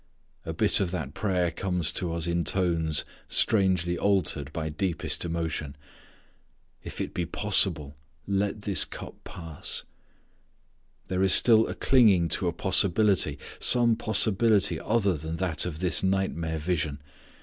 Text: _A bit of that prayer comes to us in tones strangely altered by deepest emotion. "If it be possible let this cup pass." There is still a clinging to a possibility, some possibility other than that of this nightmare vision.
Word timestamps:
_A 0.49 0.51
bit 0.51 0.79
of 0.79 0.89
that 0.89 1.13
prayer 1.13 1.51
comes 1.51 1.91
to 1.91 2.11
us 2.11 2.25
in 2.25 2.43
tones 2.43 3.05
strangely 3.27 3.99
altered 3.99 4.51
by 4.51 4.67
deepest 4.67 5.23
emotion. 5.25 5.75
"If 6.83 6.99
it 6.99 7.13
be 7.13 7.27
possible 7.27 7.95
let 8.25 8.61
this 8.61 8.83
cup 8.83 9.23
pass." 9.23 9.83
There 11.07 11.21
is 11.21 11.33
still 11.35 11.67
a 11.67 11.75
clinging 11.75 12.29
to 12.29 12.47
a 12.47 12.51
possibility, 12.51 13.37
some 13.59 13.95
possibility 13.95 14.79
other 14.79 15.13
than 15.15 15.35
that 15.35 15.67
of 15.67 15.81
this 15.81 16.01
nightmare 16.01 16.57
vision. 16.57 16.99